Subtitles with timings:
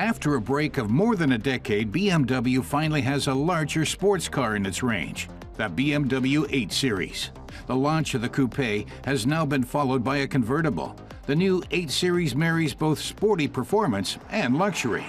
[0.00, 4.56] After a break of more than a decade, BMW finally has a larger sports car
[4.56, 5.28] in its range,
[5.58, 7.32] the BMW 8 Series.
[7.66, 10.96] The launch of the coupe has now been followed by a convertible.
[11.26, 15.04] The new 8 Series marries both sporty performance and luxury.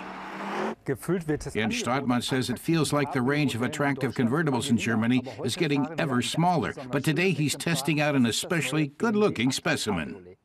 [0.85, 5.87] Jens Stratmann says it feels like the range of attractive convertibles in Germany is getting
[5.99, 10.35] ever smaller, but today he's testing out an especially good-looking specimen.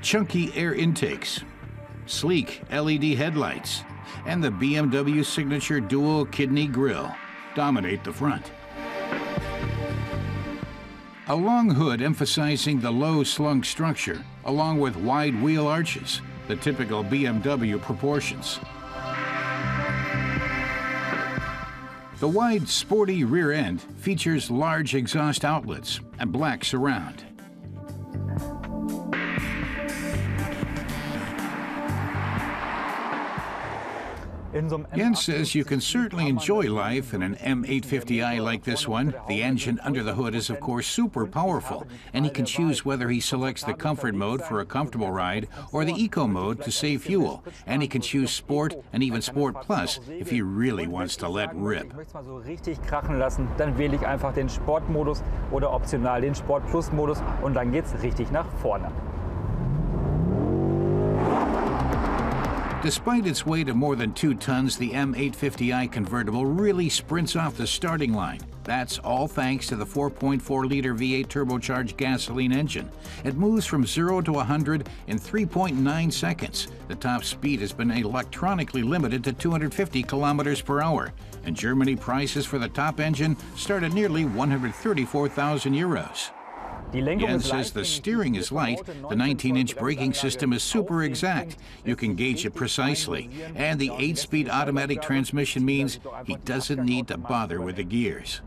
[0.00, 1.44] Chunky air intakes,
[2.06, 3.82] sleek LED headlights,
[4.26, 7.14] and the BMW signature dual kidney grille
[7.54, 8.52] dominate the front.
[11.28, 17.04] A long hood emphasizing the low slung structure, along with wide wheel arches, the typical
[17.04, 18.58] BMW proportions.
[22.18, 27.24] The wide, sporty rear end features large exhaust outlets and black surround.
[34.52, 39.14] Jens says you can certainly enjoy life in an M850i like this one.
[39.26, 43.08] The engine under the hood is, of course, super powerful, and he can choose whether
[43.08, 47.02] he selects the comfort mode for a comfortable ride or the eco mode to save
[47.02, 47.42] fuel.
[47.66, 51.50] And he can choose Sport and even Sport Plus if he really wants to let
[51.54, 51.92] rip.
[53.56, 57.94] Dann wähle ich einfach den Sportmodus oder optional den Sport Plus Modus und dann geht's
[58.02, 58.90] richtig nach vorne.
[62.82, 67.64] Despite its weight of more than two tons, the M850i convertible really sprints off the
[67.64, 68.40] starting line.
[68.64, 72.90] That's all thanks to the 4.4 liter V8 turbocharged gasoline engine.
[73.22, 76.66] It moves from 0 to 100 in 3.9 seconds.
[76.88, 81.12] The top speed has been electronically limited to 250 kilometers per hour.
[81.46, 86.30] In Germany, prices for the top engine start at nearly 134,000 euros.
[86.92, 91.56] Jens says the steering is light, the 19-inch braking system is super exact.
[91.84, 93.30] You can gauge it precisely.
[93.54, 98.42] And the 8-speed automatic transmission means he doesn't need to bother with the gears.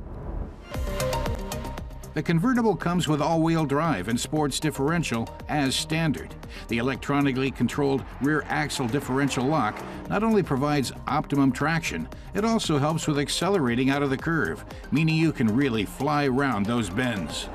[2.13, 6.33] The convertible comes with all-wheel drive and sports differential as standard.
[6.69, 13.05] The electronically controlled rear axle differential lock not only provides optimum traction, it also helps
[13.05, 17.49] with accelerating out of the curve, meaning you can really fly around those bends.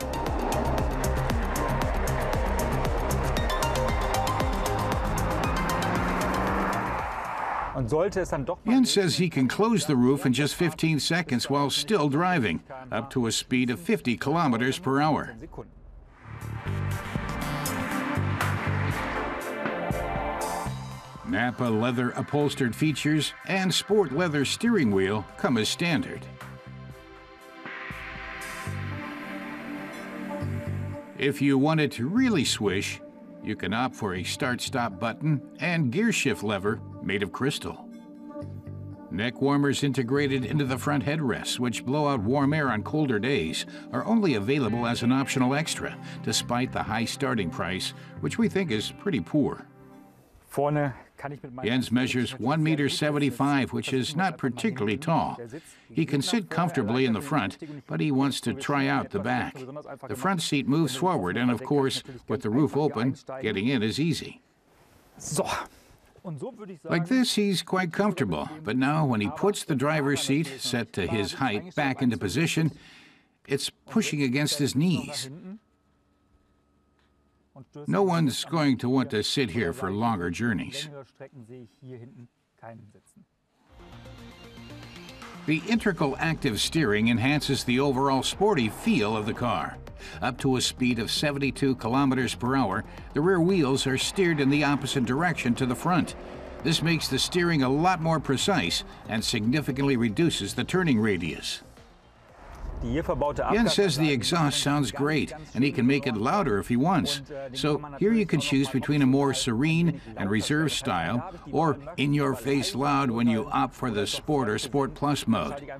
[8.66, 13.10] Jens says he can close the roof in just 15 seconds while still driving, up
[13.10, 15.36] to a speed of 50 kilometers per hour.
[21.28, 26.26] Napa leather upholstered features and sport leather steering wheel come as standard.
[31.18, 33.00] If you want it to really swish,
[33.44, 37.88] you can opt for a start-stop button and gear shift lever made of crystal.
[39.10, 43.66] Neck warmers integrated into the front headrests, which blow out warm air on colder days,
[43.92, 48.70] are only available as an optional extra, despite the high starting price, which we think
[48.70, 49.66] is pretty poor.
[51.64, 55.36] Jens measures 1 meter 75, which is not particularly tall.
[55.92, 59.56] He can sit comfortably in the front, but he wants to try out the back.
[60.06, 63.98] The front seat moves forward, and of course, with the roof open, getting in is
[63.98, 64.42] easy.
[66.84, 71.06] Like this, he's quite comfortable, but now when he puts the driver's seat, set to
[71.06, 72.72] his height, back into position,
[73.46, 75.30] it's pushing against his knees.
[77.86, 80.88] No one's going to want to sit here for longer journeys.
[85.46, 89.78] The integral active steering enhances the overall sporty feel of the car.
[90.22, 92.84] Up to a speed of 72 kilometers per hour,
[93.14, 96.14] the rear wheels are steered in the opposite direction to the front.
[96.62, 101.62] This makes the steering a lot more precise and significantly reduces the turning radius.
[102.82, 107.22] Jens says the exhaust sounds great, and he can make it louder if he wants.
[107.52, 113.10] So here you can choose between a more serene and reserved style, or in-your-face loud
[113.10, 115.70] when you opt for the Sport or Sport Plus mode.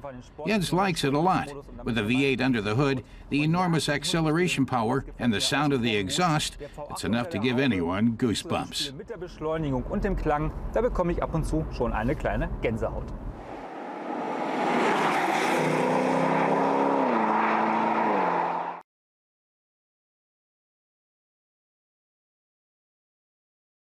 [0.47, 1.53] Jens likes it a lot.
[1.85, 5.97] With the V8 under the hood, the enormous acceleration power, and the sound of the
[5.97, 6.57] exhaust,
[6.91, 8.93] it's enough to give anyone goosebumps.
[8.93, 12.51] Mit der Beschleunigung und dem Klang, da bekomme ich ab und zu schon eine kleine
[12.61, 13.07] Gänsehaut.